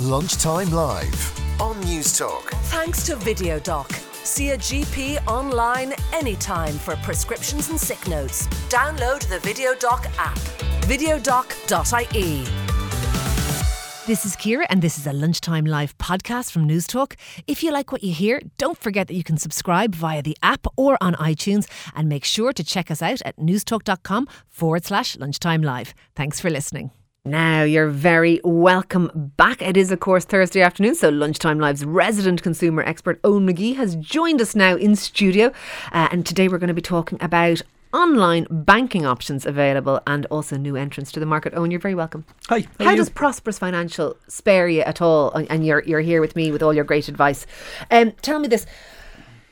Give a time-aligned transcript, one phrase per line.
[0.00, 2.50] Lunchtime Live on Newstalk.
[2.70, 3.92] Thanks to VideoDoc.
[4.24, 8.46] See a GP online anytime for prescriptions and sick notes.
[8.68, 10.38] Download the VideoDoc app.
[10.86, 12.44] videodoc.ie.
[14.06, 17.16] This is Ciara, and this is a lunchtime live podcast from Newstalk.
[17.48, 20.68] If you like what you hear, don't forget that you can subscribe via the app
[20.76, 25.62] or on iTunes, and make sure to check us out at newstalk.com forward slash lunchtime
[25.62, 25.92] live.
[26.14, 26.92] Thanks for listening.
[27.28, 29.60] Now, you're very welcome back.
[29.60, 33.96] It is, of course, Thursday afternoon, so Lunchtime Live's resident consumer expert, Eoin McGee, has
[33.96, 35.52] joined us now in studio.
[35.92, 37.60] Uh, and today we're going to be talking about
[37.92, 41.52] online banking options available and also new entrants to the market.
[41.54, 42.24] Owen, you're very welcome.
[42.48, 42.60] Hi.
[42.78, 45.30] How, how does Prosperous Financial spare you at all?
[45.32, 47.46] And you're, you're here with me with all your great advice.
[47.90, 48.64] Um, tell me this.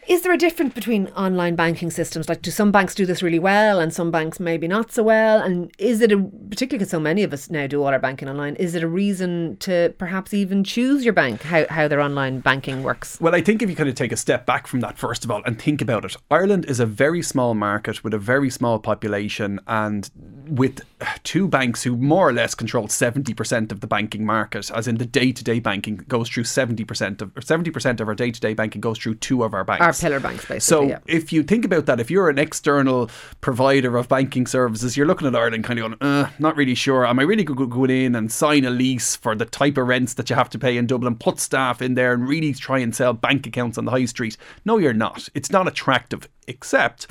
[0.08, 2.28] Is there a difference between online banking systems?
[2.28, 5.42] Like, do some banks do this really well and some banks maybe not so well?
[5.42, 8.28] And is it a, particularly because so many of us now do all our banking
[8.28, 12.38] online, is it a reason to perhaps even choose your bank, how, how their online
[12.38, 13.20] banking works?
[13.20, 15.30] Well, I think if you kind of take a step back from that, first of
[15.32, 18.78] all, and think about it, Ireland is a very small market with a very small
[18.78, 20.08] population and
[20.48, 20.82] with
[21.24, 25.06] two banks who more or less control 70% of the banking market, as in the
[25.06, 28.54] day to day banking goes through 70% of, or 70% of our day to day
[28.54, 29.84] banking goes through two of our banks.
[29.84, 30.60] Our pillar banks, basically.
[30.60, 30.98] So yeah.
[31.06, 35.26] if you think about that, if you're an external provider of banking services, you're looking
[35.26, 37.06] at Ireland kind of going, uh, not really sure.
[37.06, 40.30] Am I really going in and sign a lease for the type of rents that
[40.30, 43.12] you have to pay in Dublin, put staff in there and really try and sell
[43.12, 44.36] bank accounts on the high street?
[44.64, 45.28] No, you're not.
[45.34, 47.08] It's not attractive, except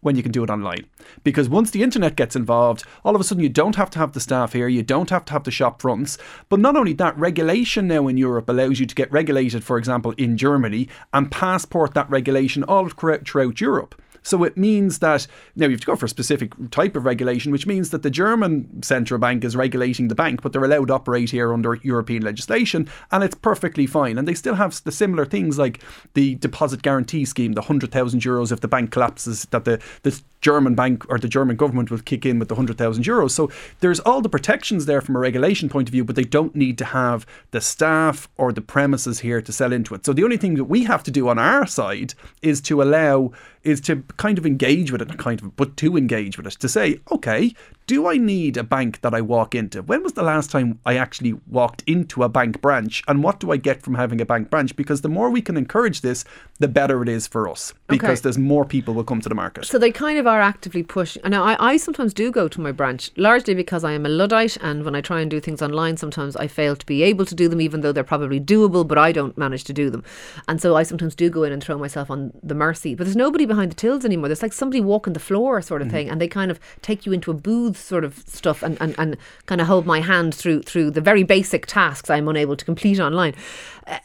[0.00, 0.86] when you can do it online.
[1.24, 4.12] Because once the internet gets involved, all of a sudden you don't have to have
[4.12, 6.18] the staff here, you don't have to have the shop fronts.
[6.48, 10.12] But not only that, regulation now in Europe allows you to get regulated, for example,
[10.12, 14.00] in Germany and passport that regulation all throughout Europe.
[14.22, 15.26] So it means that
[15.56, 18.10] now you have to go for a specific type of regulation, which means that the
[18.10, 22.22] German central bank is regulating the bank, but they're allowed to operate here under European
[22.22, 24.18] legislation, and it's perfectly fine.
[24.18, 25.80] And they still have the similar things like
[26.14, 30.20] the deposit guarantee scheme, the hundred thousand euros if the bank collapses, that the the
[30.40, 33.32] German bank or the German government will kick in with the hundred thousand euros.
[33.32, 33.50] So
[33.80, 36.78] there's all the protections there from a regulation point of view, but they don't need
[36.78, 40.06] to have the staff or the premises here to sell into it.
[40.06, 43.32] So the only thing that we have to do on our side is to allow
[43.62, 46.68] is to kind of engage with it, kind of, but to engage with it, to
[46.68, 47.54] say, okay,
[47.86, 49.82] do I need a bank that I walk into?
[49.82, 53.02] When was the last time I actually walked into a bank branch?
[53.08, 54.76] And what do I get from having a bank branch?
[54.76, 56.24] Because the more we can encourage this,
[56.58, 58.22] the better it is for us because okay.
[58.22, 59.64] there's more people will come to the market.
[59.64, 61.22] So they kind of are actively pushing.
[61.28, 64.56] Now, I, I sometimes do go to my branch, largely because I am a Luddite.
[64.58, 67.34] And when I try and do things online, sometimes I fail to be able to
[67.34, 70.04] do them, even though they're probably doable, but I don't manage to do them.
[70.46, 72.94] And so I sometimes do go in and throw myself on the mercy.
[72.94, 74.28] But there's nobody behind the tills anymore.
[74.28, 75.96] There's like somebody walking the floor sort of mm-hmm.
[75.96, 76.10] thing.
[76.10, 79.16] And they kind of take you into a booth sort of stuff and, and, and
[79.46, 83.00] kind of hold my hand through through the very basic tasks I'm unable to complete
[83.00, 83.34] online.
[83.86, 83.98] Uh,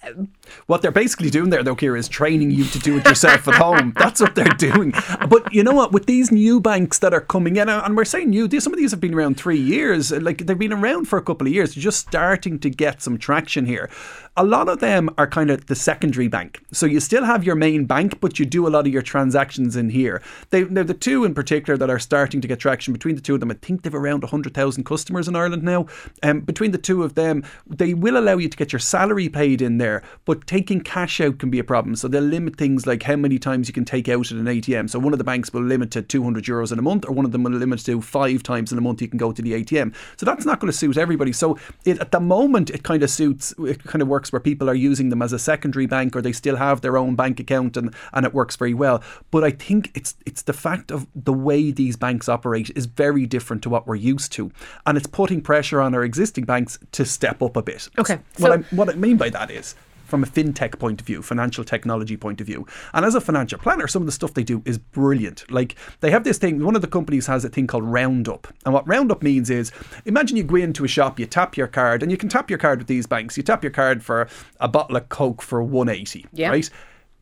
[0.66, 3.56] what they're basically doing there, though, Ciara, is training you to do it yourself at
[3.56, 3.94] home.
[3.95, 4.94] That's what they're doing.
[5.29, 5.91] But you know what?
[5.91, 8.91] With these new banks that are coming in, and we're saying new, some of these
[8.91, 10.12] have been around three years.
[10.12, 13.66] Like they've been around for a couple of years, just starting to get some traction
[13.66, 13.89] here.
[14.38, 16.62] A lot of them are kind of the secondary bank.
[16.73, 19.78] So you still have your main bank, but you do a lot of your transactions
[19.78, 20.22] in here.
[20.50, 22.91] They, they're the two in particular that are starting to get traction.
[22.91, 25.85] Between the two of them, I think they've around 100,000 customers in Ireland now.
[26.22, 29.62] Um, between the two of them, they will allow you to get your salary paid
[29.62, 31.95] in there, but taking cash out can be a problem.
[31.95, 34.90] So they'll limit things like how many times you can take out at an ATM.
[34.90, 37.24] So one of the banks will limit to 200 euros in a month, or one
[37.24, 39.63] of them will limit to five times in a month you can go to the
[39.63, 39.95] ATM.
[40.18, 41.31] So that's not going to suit everybody.
[41.31, 44.69] So it, at the moment, it kind of suits, it kind of works where people
[44.69, 47.78] are using them as a secondary bank, or they still have their own bank account,
[47.78, 49.02] and, and it works very well.
[49.31, 53.25] But I think it's it's the fact of the way these banks operate is very
[53.25, 54.52] different to what we're used to,
[54.86, 57.90] and it's putting pressure on our existing banks to step up a bit.
[57.97, 58.19] Okay.
[58.38, 61.21] So what I what I mean by that is from a fintech point of view,
[61.21, 62.66] financial technology point of view.
[62.93, 65.49] And as a financial planner, some of the stuff they do is brilliant.
[65.51, 68.47] Like they have this thing, one of the companies has a thing called Roundup.
[68.65, 69.71] And what Roundup means is
[70.05, 72.59] imagine you go into a shop, you tap your card, and you can tap your
[72.59, 73.38] card with these banks.
[73.38, 74.27] You tap your card for
[74.59, 76.50] a bottle of Coke for 180, yeah.
[76.50, 76.69] right?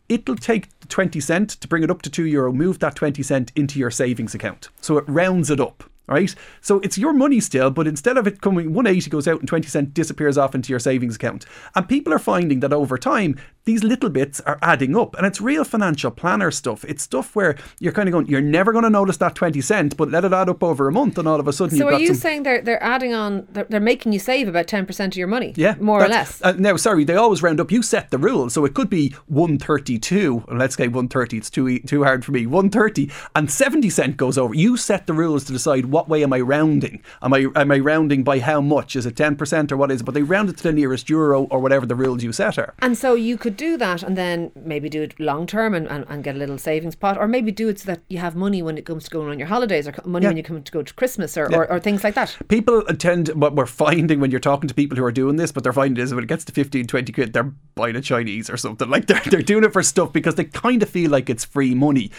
[0.10, 3.52] It'll take 20 cent to bring it up to 2 euro, move that 20 cent
[3.56, 4.70] into your savings account.
[4.82, 6.34] So it rounds it up right?
[6.62, 9.68] So it's your money still, but instead of it coming 180 goes out and 20
[9.68, 11.46] cent disappears off into your savings account.
[11.76, 15.40] And people are finding that over time, these little bits are adding up and it's
[15.40, 16.84] real financial planner stuff.
[16.86, 19.96] It's stuff where you're kind of going, you're never going to notice that 20 cent,
[19.98, 21.88] but let it add up over a month and all of a sudden So you've
[21.88, 22.16] are got you some.
[22.16, 25.28] saying they're they're adding on they're, they're making you save about ten percent of your
[25.28, 25.54] money?
[25.56, 26.42] yeah, more or less.
[26.42, 27.72] Uh, now, sorry, they always round up.
[27.72, 30.44] You set the rules, so it could be one thirty-two.
[30.48, 31.38] and Let's say one thirty.
[31.38, 32.46] It's too too hard for me.
[32.46, 34.54] One thirty, and seventy cent goes over.
[34.54, 37.02] You set the rules to decide what way am I rounding.
[37.22, 38.96] Am I am I rounding by how much?
[38.96, 40.04] Is it ten percent or what is it?
[40.04, 42.74] But they round it to the nearest euro or whatever the rules you set are.
[42.80, 46.06] And so you could do that and then maybe do it long term and, and,
[46.10, 48.62] and get a little savings pot, or maybe do it so that you have money
[48.62, 50.30] when it comes to going on your holidays, or money Yeah.
[50.30, 52.36] when you come to go to Christmas, or, or, or things like that.
[52.50, 55.64] People tend, what we're finding when you're talking to people who are doing this, but
[55.64, 58.58] they're finding is when it gets to 15, 20 quid, they're buying a Chinese or
[58.58, 58.90] something.
[58.90, 61.74] Like they're, they're doing it for stuff because they kind of feel like it's free
[61.76, 62.12] money.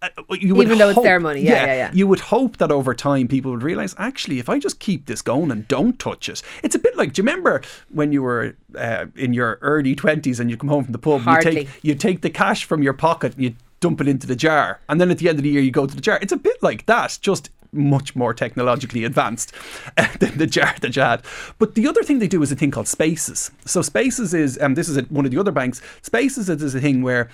[0.00, 1.40] Uh, you would Even though it's hope- their money.
[1.40, 1.90] Yeah, yeah, yeah.
[1.92, 5.22] You would hope that over time people would realize, actually, if I just keep this
[5.22, 8.54] going and don't touch it, it's a bit like, do you remember when you were
[8.76, 11.94] uh, in your early 20s and you come home from the pub, you take, you
[11.96, 14.80] take the cash from your pocket and you dump it into the jar.
[14.88, 16.18] And then at the end of the year, you go to the jar.
[16.22, 19.52] It's a bit like that, just much more technologically advanced
[20.20, 21.22] than the jar that you had.
[21.58, 23.50] But the other thing they do is a thing called Spaces.
[23.64, 26.80] So Spaces is, and this is at one of the other banks, Spaces is a
[26.80, 27.28] thing where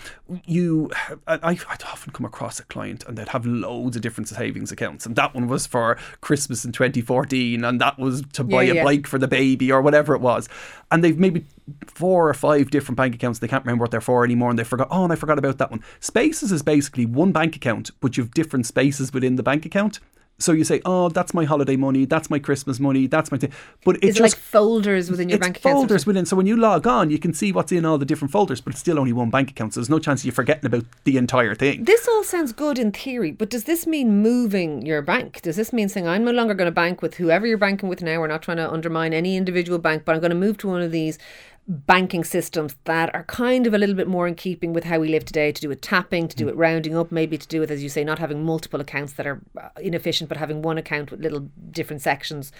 [0.46, 0.90] you,
[1.26, 5.06] I, I'd often come across a client and they'd have loads of different savings accounts.
[5.06, 8.74] And that one was for Christmas in 2014 and that was to buy Yeah, a
[8.76, 8.84] yeah.
[8.84, 10.48] bike for the baby or whatever it was.
[10.90, 11.44] And they've maybe
[11.86, 13.38] four or five different bank accounts.
[13.38, 14.88] They can't remember what they're for anymore, and they forgot.
[14.90, 15.82] Oh, and I forgot about that one.
[16.00, 19.98] Spaces is basically one bank account, but you've different spaces within the bank account.
[20.44, 23.50] So you say, oh, that's my holiday money, that's my Christmas money, that's my thing.
[23.84, 25.74] But it Is it just like folders within your it's bank account?
[25.74, 26.26] folders within.
[26.26, 28.72] So when you log on, you can see what's in all the different folders, but
[28.74, 29.72] it's still only one bank account.
[29.72, 31.84] So there's no chance you're forgetting about the entire thing.
[31.84, 35.40] This all sounds good in theory, but does this mean moving your bank?
[35.40, 38.02] Does this mean saying I'm no longer going to bank with whoever you're banking with
[38.02, 38.20] now?
[38.20, 40.82] We're not trying to undermine any individual bank, but I'm going to move to one
[40.82, 41.18] of these
[41.66, 45.08] banking systems that are kind of a little bit more in keeping with how we
[45.08, 47.70] live today to do with tapping, to do with rounding up, maybe to do with,
[47.70, 51.10] as you say, not having multiple accounts that are uh, inefficient, but having one account
[51.10, 52.52] with little different sections.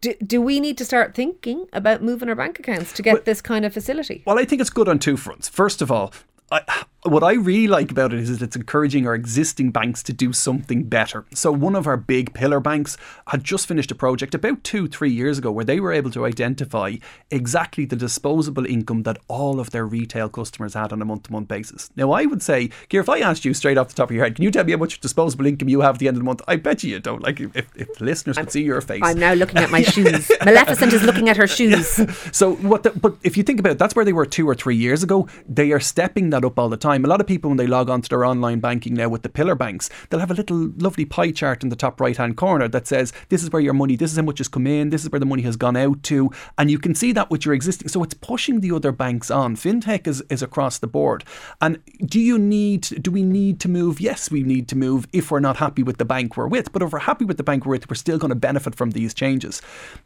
[0.00, 3.42] Do, do we need to start thinking about moving our bank accounts to get this
[3.42, 4.22] kind of facility?
[4.24, 5.48] Well, I think it's good on two fronts.
[5.48, 6.14] First of all,
[6.50, 10.12] I, what I really like about it is that it's encouraging our existing banks to
[10.12, 11.26] do something better.
[11.32, 12.96] So, one of our big pillar banks
[13.28, 16.26] had just finished a project about two, three years ago where they were able to
[16.26, 16.96] identify
[17.30, 21.32] exactly the disposable income that all of their retail customers had on a month to
[21.32, 21.90] month basis.
[21.94, 24.24] Now, I would say, Gear, if I asked you straight off the top of your
[24.24, 26.20] head, can you tell me how much disposable income you have at the end of
[26.20, 26.42] the month?
[26.48, 27.22] I bet you you don't.
[27.22, 29.02] Like, if, if the listeners could see your face.
[29.04, 30.32] I'm now looking at my shoes.
[30.44, 32.00] Maleficent is looking at her shoes.
[32.36, 32.82] So what?
[32.82, 35.04] The, but if you think about it, that's where they were two or three years
[35.04, 35.28] ago.
[35.48, 36.87] They are stepping that up all the time.
[36.96, 39.28] A lot of people when they log on to their online banking now with the
[39.28, 42.68] pillar banks, they'll have a little lovely pie chart in the top right hand corner
[42.68, 45.04] that says this is where your money, this is how much has come in, this
[45.04, 47.54] is where the money has gone out to, and you can see that with your
[47.54, 47.88] existing.
[47.88, 49.56] So it's pushing the other banks on.
[49.56, 51.24] FinTech is is across the board.
[51.60, 52.82] And do you need?
[53.02, 54.00] Do we need to move?
[54.00, 56.72] Yes, we need to move if we're not happy with the bank we're with.
[56.72, 58.90] But if we're happy with the bank we're with, we're still going to benefit from
[58.90, 59.62] these changes.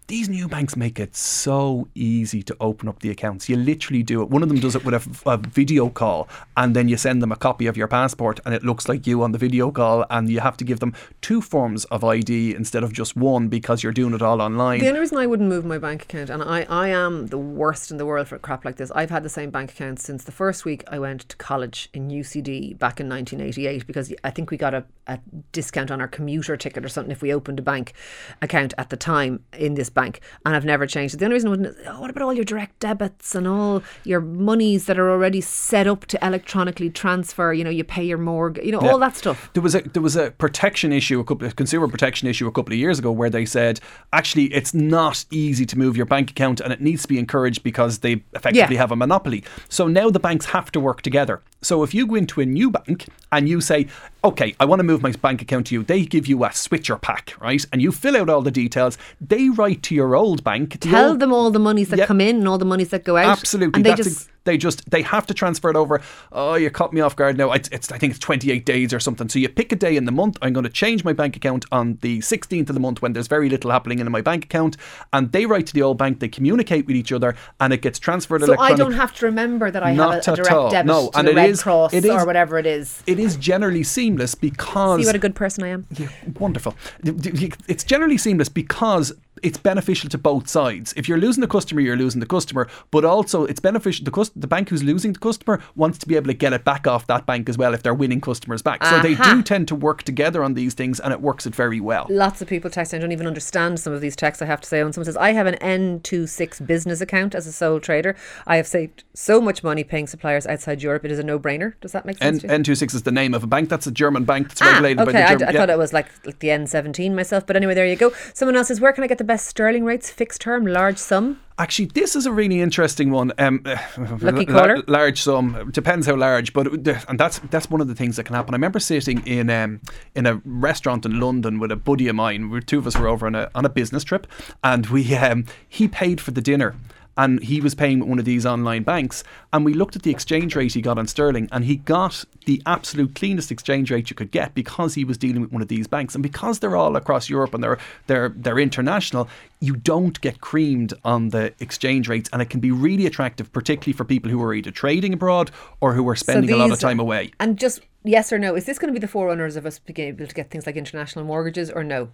[0.06, 3.48] These new banks make it so easy to open up the accounts.
[3.48, 4.30] You literally do it.
[4.30, 7.32] One of them does it with a, a video call, and then you send them
[7.32, 10.28] a copy of your passport, and it looks like you on the video call, and
[10.28, 13.92] you have to give them two forms of ID instead of just one because you're
[13.92, 14.80] doing it all online.
[14.80, 17.90] The only reason I wouldn't move my bank account, and I, I am the worst
[17.90, 20.32] in the world for crap like this, I've had the same bank account since the
[20.32, 24.56] first week I went to college in UCD back in 1988 because I think we
[24.56, 25.18] got a, a
[25.52, 27.92] discount on our commuter ticket or something if we opened a bank
[28.40, 31.18] account at the time in this bank, and I've never changed it.
[31.18, 34.20] The only reason I wouldn't, oh, what about all your direct debits and all your
[34.20, 36.24] monies that are already set up to
[36.62, 37.52] electronically transfer?
[37.52, 39.50] You know, you pay your mortgage, you know, all that stuff.
[39.52, 42.52] There was a there was a protection issue, a couple of consumer protection issue a
[42.52, 43.80] couple of years ago where they said
[44.12, 47.62] actually it's not easy to move your bank account and it needs to be encouraged
[47.62, 48.80] because they effectively Yeah.
[48.80, 49.44] have a monopoly.
[49.68, 51.42] So now the banks have to work together.
[51.60, 53.86] So if you go into a new bank and you say,
[54.24, 56.96] okay, I want to move my bank account to you, they give you a switcher
[56.96, 57.64] pack, right?
[57.72, 58.98] And you fill out all the details.
[59.20, 60.78] They write to your old bank.
[60.80, 62.08] Tell old- them all the monies that Yep.
[62.08, 63.26] come in and all the monies that go out.
[63.38, 63.78] Absolutely.
[63.78, 66.00] And they That's just ex- they just they have to transfer it over.
[66.32, 67.52] Oh, you caught me off guard now.
[67.52, 69.28] It's, it's I think it's 28 days or something.
[69.28, 70.36] So you pick a day in the month.
[70.42, 73.28] I'm going to change my bank account on the 16th of the month when there's
[73.28, 74.76] very little happening in my bank account,
[75.12, 76.18] and they write to the old bank.
[76.18, 78.42] They communicate with each other, and it gets transferred.
[78.42, 81.10] So I don't have to remember that I Not have a, a direct debit No,
[81.10, 83.00] to and the Red is- Cross is- or whatever it is.
[83.06, 85.86] It is generally seamless because See what a good person I am.
[85.96, 86.74] yeah, wonderful.
[87.04, 90.92] It's generally seamless because it's beneficial to both sides.
[90.96, 94.04] If you're losing the customer, you're losing the customer, but also it's beneficial.
[94.04, 96.64] The cus- the bank who's losing the customer wants to be able to get it
[96.64, 98.84] back off that bank as well if they're winning customers back.
[98.84, 101.80] So they do tend to work together on these things, and it works it very
[101.80, 102.06] well.
[102.10, 102.94] Lots of people texting.
[102.94, 104.42] I don't even understand some of these texts.
[104.42, 107.52] I have to say, when someone says, "I have an N26 business account as a
[107.52, 111.04] sole trader, I have saved so much money paying suppliers outside Europe.
[111.04, 112.42] It is a no-brainer." Does that make N- sense?
[112.44, 112.48] you?
[112.74, 113.68] N26 is the name of a bank.
[113.68, 115.12] That's a German bank that's Ah, regulated okay.
[115.12, 115.48] by the I, German.
[115.48, 115.58] I yeah.
[115.58, 118.12] thought it was like, like the N17 myself, but anyway, there you go.
[118.34, 121.40] Someone else says, "Where can I get the best sterling rates, fixed term, large sum?"
[121.58, 123.32] Actually, this is a really interesting one.
[123.38, 123.62] Um,
[124.20, 124.82] Lucky la- caller?
[124.86, 126.66] large sum depends how large, but
[127.08, 128.52] and that's that's one of the things that can happen.
[128.52, 129.80] I remember sitting in um,
[130.14, 132.50] in a restaurant in London with a buddy of mine.
[132.50, 134.26] We two of us were over on a on a business trip,
[134.62, 136.74] and we um, he paid for the dinner.
[137.16, 140.10] And he was paying with one of these online banks, and we looked at the
[140.10, 144.16] exchange rate he got on sterling, and he got the absolute cleanest exchange rate you
[144.16, 146.96] could get because he was dealing with one of these banks, and because they're all
[146.96, 149.28] across Europe and they're they're they're international,
[149.60, 153.92] you don't get creamed on the exchange rates, and it can be really attractive, particularly
[153.96, 155.50] for people who are either trading abroad
[155.80, 157.30] or who are spending a lot of time away.
[157.38, 160.08] And just yes or no, is this going to be the forerunners of us being
[160.08, 162.08] able to get things like international mortgages or no?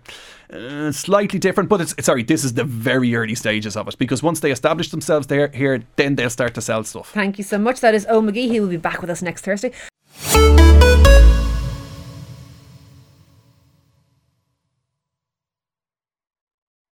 [0.53, 4.23] Uh, slightly different, but it's sorry, this is the very early stages of it because
[4.23, 7.11] once they establish themselves there here, then they'll start to sell stuff.
[7.13, 7.81] Thank you so much.
[7.81, 8.49] That is O McGee.
[8.49, 9.73] He will be back with us next Thursday.